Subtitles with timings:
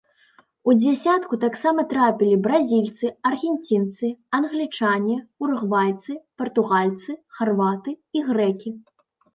[0.71, 6.11] У дзясятку таксама трапілі бразільцы, аргенцінцы, англічане, уругвайцы,
[6.43, 7.09] партугальцы,
[7.41, 8.79] харваты і грэкі.